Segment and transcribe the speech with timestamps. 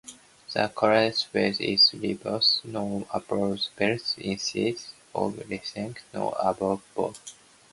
[0.51, 3.51] The correct phrase is "received no approval"
[4.17, 4.75] instead
[5.13, 7.13] of "receiving no approval".